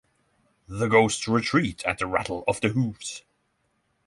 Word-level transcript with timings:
The 0.67 0.87
ghosts 0.87 1.27
retreat 1.27 1.85
at 1.85 1.99
the 1.99 2.07
rattle 2.07 2.43
of 2.47 2.59
the 2.61 2.69
hooves. 2.69 3.21